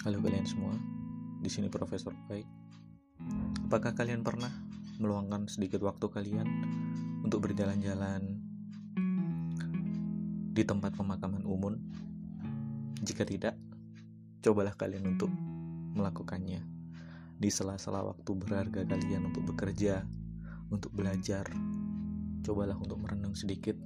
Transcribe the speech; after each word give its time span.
Halo 0.00 0.16
kalian 0.24 0.48
semua, 0.48 0.72
di 1.44 1.52
sini 1.52 1.68
Profesor 1.68 2.16
Baik. 2.24 2.48
Apakah 3.68 3.92
kalian 3.92 4.24
pernah 4.24 4.48
meluangkan 4.96 5.44
sedikit 5.44 5.84
waktu 5.84 6.08
kalian 6.08 6.48
untuk 7.20 7.44
berjalan-jalan 7.44 8.40
di 10.56 10.62
tempat 10.64 10.96
pemakaman 10.96 11.44
umum? 11.44 11.76
Jika 13.04 13.28
tidak, 13.28 13.60
cobalah 14.40 14.72
kalian 14.72 15.04
untuk 15.04 15.28
melakukannya 15.92 16.64
di 17.36 17.52
sela-sela 17.52 18.00
waktu 18.00 18.32
berharga 18.40 18.88
kalian 18.88 19.28
untuk 19.28 19.52
bekerja, 19.52 20.08
untuk 20.72 20.96
belajar. 20.96 21.44
Cobalah 22.40 22.80
untuk 22.80 22.96
merenung 23.04 23.36
sedikit 23.36 23.76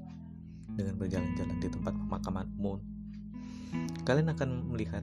dengan 0.79 0.95
berjalan-jalan 0.95 1.59
di 1.59 1.67
tempat 1.67 1.91
pemakaman 2.07 2.46
umum. 2.54 2.79
Kalian 4.07 4.31
akan 4.31 4.71
melihat 4.71 5.03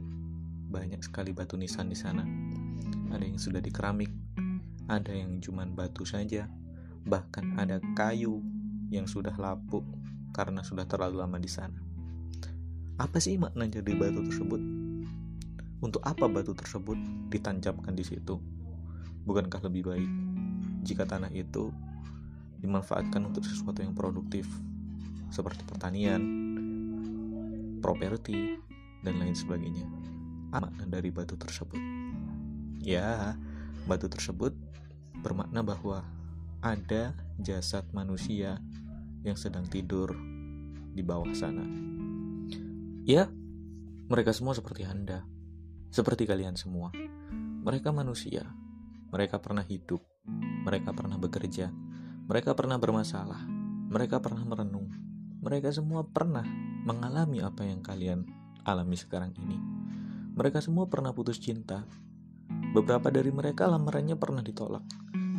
banyak 0.71 1.03
sekali 1.03 1.35
batu 1.35 1.59
nisan 1.59 1.91
di 1.91 1.97
sana. 1.99 2.23
Ada 3.11 3.27
yang 3.27 3.35
sudah 3.35 3.59
di 3.59 3.67
keramik, 3.67 4.07
ada 4.87 5.11
yang 5.11 5.43
cuma 5.43 5.67
batu 5.67 6.07
saja, 6.07 6.47
bahkan 7.03 7.59
ada 7.59 7.83
kayu 7.93 8.39
yang 8.87 9.03
sudah 9.03 9.35
lapuk 9.35 9.83
karena 10.31 10.63
sudah 10.63 10.87
terlalu 10.87 11.19
lama 11.19 11.35
di 11.35 11.51
sana. 11.51 11.75
Apa 12.95 13.19
sih 13.19 13.35
makna 13.35 13.67
dari 13.67 13.91
batu 13.91 14.23
tersebut? 14.23 14.61
Untuk 15.83 15.99
apa 16.07 16.31
batu 16.31 16.55
tersebut 16.55 16.95
ditancapkan 17.27 17.91
di 17.91 18.07
situ? 18.07 18.39
Bukankah 19.27 19.67
lebih 19.67 19.91
baik 19.91 20.11
jika 20.87 21.03
tanah 21.03 21.29
itu 21.35 21.73
dimanfaatkan 22.63 23.27
untuk 23.27 23.43
sesuatu 23.43 23.81
yang 23.83 23.91
produktif, 23.97 24.47
seperti 25.33 25.65
pertanian, 25.65 26.21
properti, 27.81 28.61
dan 29.01 29.17
lain 29.17 29.33
sebagainya? 29.33 29.85
Makna 30.51 30.83
dari 30.85 31.09
batu 31.09 31.39
tersebut? 31.39 31.79
Ya, 32.83 33.39
batu 33.87 34.11
tersebut 34.11 34.51
bermakna 35.23 35.63
bahwa 35.63 36.03
ada 36.59 37.15
jasad 37.39 37.87
manusia 37.95 38.59
yang 39.23 39.39
sedang 39.39 39.65
tidur 39.65 40.13
di 40.91 41.01
bawah 41.01 41.31
sana. 41.31 41.63
Ya, 43.07 43.31
mereka 44.11 44.35
semua 44.35 44.53
seperti 44.53 44.83
Anda, 44.83 45.23
seperti 45.89 46.27
kalian 46.27 46.59
semua. 46.59 46.91
Mereka 47.61 47.95
manusia, 47.95 48.45
mereka 49.09 49.39
pernah 49.39 49.63
hidup, 49.63 50.03
mereka 50.67 50.91
pernah 50.91 51.15
bekerja, 51.15 51.71
mereka 52.27 52.53
pernah 52.53 52.75
bermasalah, 52.75 53.41
mereka 53.89 54.19
pernah 54.21 54.43
merenung, 54.45 54.89
mereka 55.41 55.73
semua 55.73 56.05
pernah 56.05 56.45
mengalami 56.85 57.41
apa 57.41 57.65
yang 57.65 57.81
kalian 57.81 58.25
alami 58.65 58.97
sekarang 58.97 59.33
ini. 59.37 59.80
Mereka 60.31 60.63
semua 60.63 60.87
pernah 60.87 61.11
putus 61.11 61.43
cinta. 61.43 61.83
Beberapa 62.71 63.11
dari 63.11 63.35
mereka 63.35 63.67
lamarannya 63.67 64.15
pernah 64.15 64.39
ditolak. 64.39 64.83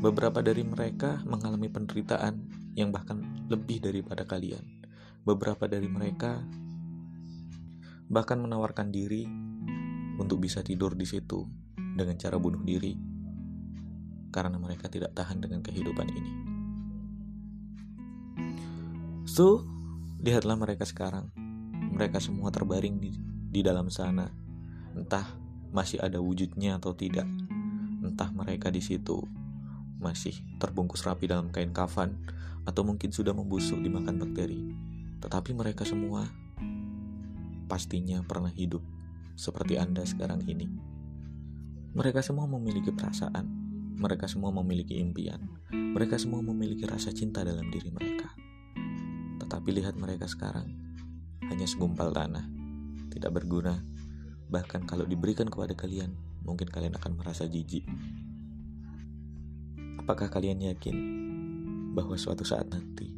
Beberapa 0.04 0.44
dari 0.44 0.60
mereka 0.60 1.24
mengalami 1.24 1.72
penderitaan 1.72 2.44
yang 2.76 2.92
bahkan 2.92 3.48
lebih 3.48 3.80
daripada 3.80 4.28
kalian. 4.28 4.84
Beberapa 5.24 5.64
dari 5.64 5.88
mereka 5.88 6.44
bahkan 8.12 8.44
menawarkan 8.44 8.92
diri 8.92 9.24
untuk 10.20 10.44
bisa 10.44 10.60
tidur 10.60 10.92
di 10.92 11.08
situ 11.08 11.48
dengan 11.96 12.20
cara 12.20 12.36
bunuh 12.36 12.60
diri 12.60 12.92
karena 14.28 14.60
mereka 14.60 14.92
tidak 14.92 15.16
tahan 15.16 15.40
dengan 15.40 15.64
kehidupan 15.64 16.08
ini. 16.12 16.32
So, 19.24 19.64
lihatlah 20.20 20.60
mereka 20.60 20.84
sekarang. 20.84 21.32
Mereka 21.96 22.20
semua 22.20 22.52
terbaring 22.52 23.00
di, 23.00 23.16
di 23.48 23.60
dalam 23.64 23.88
sana 23.88 24.41
entah 24.94 25.26
masih 25.72 25.98
ada 26.00 26.20
wujudnya 26.20 26.76
atau 26.76 26.92
tidak. 26.92 27.26
Entah 28.04 28.28
mereka 28.32 28.68
di 28.68 28.84
situ 28.84 29.24
masih 30.02 30.34
terbungkus 30.58 31.06
rapi 31.06 31.30
dalam 31.30 31.54
kain 31.54 31.70
kafan 31.70 32.18
atau 32.66 32.82
mungkin 32.82 33.10
sudah 33.10 33.32
membusuk 33.32 33.78
dimakan 33.80 34.18
bakteri. 34.18 34.60
Tetapi 35.22 35.54
mereka 35.54 35.86
semua 35.86 36.26
pastinya 37.70 38.20
pernah 38.26 38.52
hidup 38.52 38.82
seperti 39.38 39.80
Anda 39.80 40.04
sekarang 40.04 40.44
ini. 40.44 40.68
Mereka 41.92 42.24
semua 42.24 42.48
memiliki 42.48 42.92
perasaan, 42.92 43.48
mereka 43.96 44.28
semua 44.28 44.52
memiliki 44.52 44.96
impian, 45.00 45.40
mereka 45.72 46.16
semua 46.16 46.40
memiliki 46.40 46.88
rasa 46.88 47.12
cinta 47.12 47.44
dalam 47.44 47.68
diri 47.68 47.92
mereka. 47.92 48.32
Tetapi 49.40 49.68
lihat 49.76 50.00
mereka 50.00 50.24
sekarang, 50.24 50.72
hanya 51.52 51.68
segumpal 51.68 52.08
tanah, 52.12 52.48
tidak 53.12 53.36
berguna, 53.36 53.84
Bahkan 54.52 54.84
kalau 54.84 55.08
diberikan 55.08 55.48
kepada 55.48 55.72
kalian, 55.72 56.12
mungkin 56.44 56.68
kalian 56.68 56.92
akan 57.00 57.16
merasa 57.16 57.48
jijik. 57.48 57.88
Apakah 59.96 60.28
kalian 60.28 60.60
yakin 60.60 60.96
bahwa 61.96 62.20
suatu 62.20 62.44
saat 62.44 62.68
nanti 62.68 63.08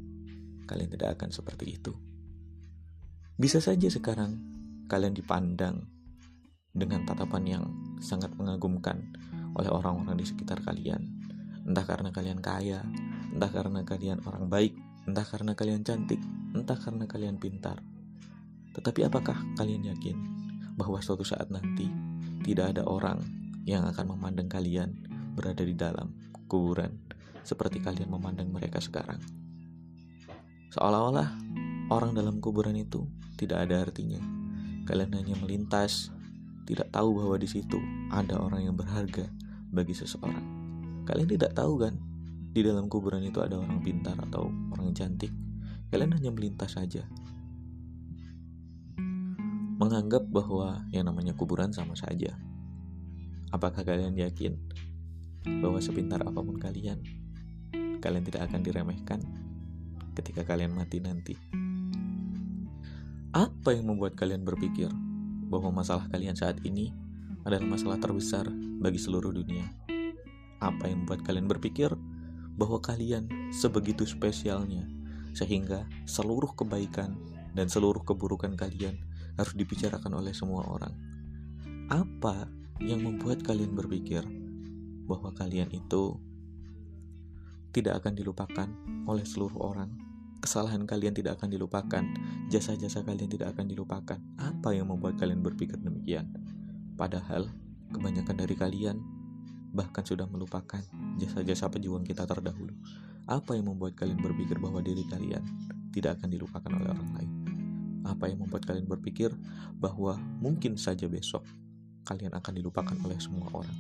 kalian 0.71 0.95
tidak 0.95 1.19
akan 1.19 1.35
seperti 1.35 1.75
itu? 1.75 1.91
Bisa 3.35 3.59
saja 3.59 3.91
sekarang 3.91 4.39
kalian 4.87 5.11
dipandang 5.11 5.91
dengan 6.71 7.03
tatapan 7.03 7.45
yang 7.59 7.65
sangat 7.99 8.31
mengagumkan 8.39 9.03
oleh 9.59 9.75
orang-orang 9.75 10.15
di 10.15 10.27
sekitar 10.31 10.63
kalian. 10.63 11.03
Entah 11.67 11.83
karena 11.83 12.15
kalian 12.15 12.39
kaya, 12.39 12.87
entah 13.35 13.51
karena 13.51 13.83
kalian 13.83 14.23
orang 14.23 14.47
baik, 14.47 14.79
entah 15.11 15.27
karena 15.27 15.59
kalian 15.59 15.83
cantik, 15.83 16.23
entah 16.55 16.79
karena 16.79 17.11
kalian 17.11 17.43
pintar. 17.43 17.83
Tetapi 18.71 19.11
apakah 19.11 19.39
kalian 19.59 19.91
yakin 19.91 20.34
bahwa 20.75 20.99
suatu 21.03 21.23
saat 21.23 21.51
nanti 21.51 21.91
tidak 22.43 22.77
ada 22.77 22.83
orang 22.85 23.23
yang 23.65 23.87
akan 23.89 24.15
memandang 24.15 24.51
kalian 24.51 24.93
berada 25.35 25.65
di 25.65 25.75
dalam 25.75 26.13
kuburan 26.47 26.95
seperti 27.45 27.81
kalian 27.81 28.09
memandang 28.09 28.51
mereka 28.51 28.81
sekarang. 28.81 29.21
Seolah-olah 30.75 31.29
orang 31.93 32.17
dalam 32.17 32.43
kuburan 32.43 32.75
itu 32.75 33.07
tidak 33.39 33.69
ada 33.69 33.87
artinya. 33.87 34.19
Kalian 34.85 35.17
hanya 35.17 35.37
melintas, 35.41 36.13
tidak 36.69 36.93
tahu 36.93 37.21
bahwa 37.21 37.37
di 37.41 37.49
situ 37.49 37.81
ada 38.13 38.37
orang 38.41 38.69
yang 38.69 38.77
berharga 38.77 39.29
bagi 39.73 39.97
seseorang. 39.97 40.45
Kalian 41.05 41.29
tidak 41.29 41.57
tahu 41.57 41.81
kan, 41.81 41.97
di 42.53 42.61
dalam 42.65 42.89
kuburan 42.89 43.25
itu 43.25 43.41
ada 43.41 43.61
orang 43.61 43.81
pintar 43.81 44.17
atau 44.29 44.49
orang 44.73 44.93
cantik. 44.97 45.33
Kalian 45.93 46.17
hanya 46.17 46.31
melintas 46.33 46.77
saja, 46.77 47.05
menganggap 49.75 50.23
bahwa 50.31 50.87
yang 50.95 51.11
namanya 51.11 51.35
kuburan 51.35 51.75
sama 51.75 51.99
saja. 51.99 52.39
Apakah 53.51 53.83
kalian 53.83 54.15
yakin 54.15 54.55
bahwa 55.63 55.83
sepintar 55.83 56.23
apa 56.23 56.39
pun 56.39 56.59
kalian, 56.59 57.03
kalian 57.99 58.25
tidak 58.27 58.47
akan 58.51 58.61
diremehkan 58.63 59.21
ketika 60.15 60.47
kalian 60.47 60.75
mati 60.75 61.03
nanti? 61.03 61.35
Apa 63.35 63.75
yang 63.75 63.91
membuat 63.91 64.15
kalian 64.15 64.47
berpikir 64.47 64.87
bahwa 65.51 65.83
masalah 65.83 66.07
kalian 66.07 66.39
saat 66.39 66.63
ini 66.63 66.95
adalah 67.43 67.67
masalah 67.67 67.99
terbesar 67.99 68.47
bagi 68.79 69.03
seluruh 69.03 69.35
dunia? 69.35 69.67
Apa 70.63 70.87
yang 70.87 71.03
membuat 71.03 71.27
kalian 71.27 71.51
berpikir 71.51 71.91
bahwa 72.55 72.79
kalian 72.79 73.27
sebegitu 73.51 74.07
spesialnya 74.07 74.87
sehingga 75.35 75.91
seluruh 76.07 76.55
kebaikan 76.55 77.19
dan 77.59 77.67
seluruh 77.67 78.07
keburukan 78.07 78.55
kalian 78.55 78.95
harus 79.35 79.55
dibicarakan 79.55 80.19
oleh 80.19 80.33
semua 80.35 80.67
orang. 80.67 80.95
Apa 81.91 82.49
yang 82.83 83.05
membuat 83.05 83.45
kalian 83.45 83.75
berpikir 83.77 84.25
bahwa 85.05 85.31
kalian 85.37 85.69
itu 85.71 86.17
tidak 87.75 88.03
akan 88.03 88.15
dilupakan 88.15 88.69
oleh 89.05 89.27
seluruh 89.27 89.61
orang? 89.61 89.91
Kesalahan 90.45 90.85
kalian 90.85 91.17
tidak 91.17 91.41
akan 91.41 91.57
dilupakan, 91.57 92.05
jasa-jasa 92.53 93.01
kalian 93.01 93.33
tidak 93.33 93.57
akan 93.57 93.65
dilupakan. 93.65 94.21
Apa 94.37 94.77
yang 94.77 94.93
membuat 94.93 95.17
kalian 95.17 95.41
berpikir 95.41 95.81
demikian? 95.81 96.29
Padahal 97.01 97.49
kebanyakan 97.91 98.37
dari 98.37 98.55
kalian 98.55 98.97
bahkan 99.75 100.07
sudah 100.07 100.31
melupakan 100.31 100.79
jasa-jasa 101.19 101.67
pejuang 101.67 102.07
kita 102.07 102.23
terdahulu. 102.29 102.71
Apa 103.27 103.57
yang 103.59 103.73
membuat 103.73 103.99
kalian 103.99 104.21
berpikir 104.21 104.61
bahwa 104.61 104.85
diri 104.85 105.03
kalian 105.09 105.43
tidak 105.91 106.21
akan 106.21 106.29
dilupakan 106.31 106.71
oleh 106.71 106.89
orang 106.93 107.11
lain? 107.19 107.44
Apa 108.05 108.29
yang 108.29 108.45
membuat 108.45 108.69
kalian 108.69 108.85
berpikir 108.85 109.33
bahwa 109.81 110.21
mungkin 110.39 110.77
saja 110.77 111.09
besok 111.09 111.45
kalian 112.05 112.37
akan 112.37 112.53
dilupakan 112.53 112.97
oleh 113.01 113.17
semua 113.17 113.49
orang? 113.51 113.75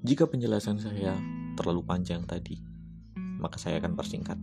Jika 0.00 0.24
penjelasan 0.24 0.80
saya 0.80 1.12
terlalu 1.58 1.84
panjang 1.84 2.24
tadi, 2.24 2.56
maka 3.38 3.60
saya 3.60 3.76
akan 3.82 3.98
persingkat 3.98 4.38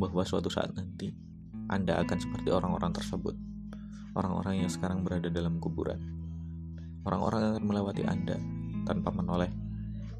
bahwa 0.00 0.24
suatu 0.24 0.48
saat 0.48 0.72
nanti 0.72 1.12
Anda 1.68 2.00
akan 2.02 2.18
seperti 2.18 2.48
orang-orang 2.50 2.90
tersebut, 2.96 3.36
orang-orang 4.16 4.64
yang 4.66 4.70
sekarang 4.72 5.06
berada 5.06 5.28
dalam 5.30 5.62
kuburan. 5.62 6.00
Orang-orang 7.06 7.54
akan 7.54 7.64
melewati 7.64 8.02
Anda 8.08 8.36
tanpa 8.88 9.14
menoleh, 9.14 9.52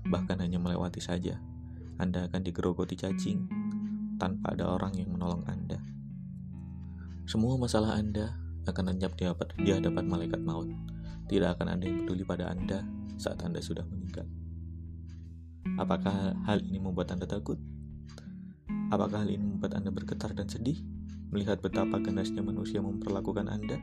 bahkan 0.07 0.39
hanya 0.39 0.61
melewati 0.61 1.01
saja. 1.03 1.41
Anda 2.01 2.29
akan 2.29 2.41
digerogoti 2.45 2.97
cacing 2.97 3.49
tanpa 4.21 4.53
ada 4.55 4.77
orang 4.77 4.95
yang 4.97 5.13
menolong 5.13 5.45
Anda. 5.49 6.00
Semua 7.31 7.55
masalah 7.55 7.95
Anda 7.95 8.35
akan 8.67 8.91
lenyap 8.91 9.15
di 9.15 9.71
hadapan 9.71 10.03
malaikat 10.11 10.43
maut. 10.43 10.67
tidak 11.31 11.55
akan 11.55 11.79
ada 11.79 11.87
yang 11.87 12.03
peduli 12.03 12.27
pada 12.27 12.51
Anda 12.51 12.83
saat 13.23 13.39
Anda 13.47 13.63
sudah 13.63 13.87
meninggal. 13.87 14.27
Apakah 15.79 16.35
hal 16.43 16.59
ini 16.59 16.83
membuat 16.83 17.15
Anda 17.15 17.31
takut? 17.31 17.55
Apakah 18.91 19.23
hal 19.23 19.31
ini 19.31 19.47
membuat 19.47 19.79
Anda 19.79 19.95
bergetar 19.95 20.35
dan 20.35 20.51
sedih 20.51 20.83
melihat 21.31 21.63
betapa 21.63 22.03
ganasnya 22.03 22.43
manusia 22.43 22.83
memperlakukan 22.83 23.47
Anda? 23.47 23.79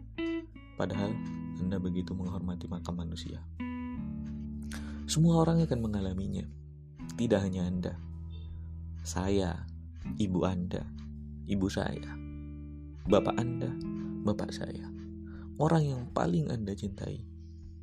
Padahal 0.76 1.16
Anda 1.64 1.80
begitu 1.80 2.12
menghormati 2.20 2.68
makam 2.68 3.00
manusia. 3.00 3.40
Semua 5.08 5.40
orang 5.40 5.64
akan 5.64 5.80
mengalaminya, 5.80 6.44
tidak 7.16 7.48
hanya 7.48 7.64
Anda. 7.64 7.94
Saya, 9.08 9.64
ibu 10.20 10.44
Anda, 10.44 10.84
ibu 11.48 11.72
saya, 11.72 12.27
bapak 13.08 13.40
Anda, 13.40 13.72
bapak 14.28 14.52
saya, 14.52 14.84
orang 15.64 15.84
yang 15.88 16.04
paling 16.12 16.52
Anda 16.52 16.76
cintai, 16.76 17.24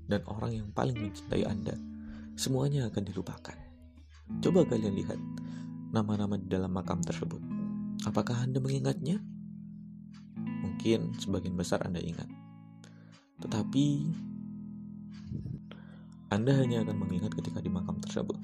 dan 0.04 0.20
orang 0.28 0.52
yang 0.52 0.68
paling 0.76 1.00
mencintai 1.00 1.48
Anda, 1.48 1.72
semuanya 2.36 2.92
akan 2.92 3.08
dilupakan. 3.08 3.56
Coba 4.44 4.68
kalian 4.68 4.92
lihat 4.92 5.16
nama-nama 5.96 6.36
di 6.36 6.44
dalam 6.44 6.76
makam 6.76 7.00
tersebut. 7.00 7.40
Apakah 8.04 8.36
Anda 8.44 8.60
mengingatnya? 8.60 9.16
Mungkin 10.60 11.16
sebagian 11.16 11.56
besar 11.56 11.80
Anda 11.88 12.04
ingat. 12.04 12.28
Tetapi 13.40 13.84
Anda 16.36 16.52
hanya 16.60 16.84
akan 16.84 17.00
mengingat 17.00 17.32
ketika 17.32 17.64
di 17.64 17.72
makam 17.72 17.96
tersebut. 17.96 18.36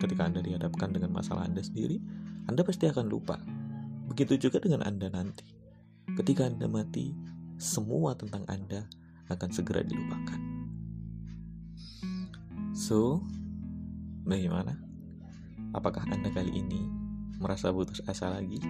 Ketika 0.00 0.24
Anda 0.24 0.40
dihadapkan 0.40 0.88
dengan 0.88 1.12
masalah 1.12 1.44
Anda 1.44 1.60
sendiri, 1.60 2.00
Anda 2.48 2.64
pasti 2.64 2.88
akan 2.88 3.12
lupa. 3.12 3.36
Begitu 4.08 4.48
juga 4.48 4.56
dengan 4.64 4.88
Anda 4.88 5.12
nanti. 5.12 5.57
Ketika 6.16 6.48
Anda 6.48 6.64
mati, 6.70 7.12
semua 7.60 8.16
tentang 8.16 8.46
Anda 8.48 8.88
akan 9.28 9.50
segera 9.52 9.84
dilupakan. 9.84 10.40
So, 12.72 13.20
bagaimana? 14.24 14.78
Apakah 15.76 16.08
Anda 16.08 16.32
kali 16.32 16.54
ini 16.54 16.80
merasa 17.36 17.74
putus 17.74 18.00
asa 18.08 18.32
lagi? 18.32 18.62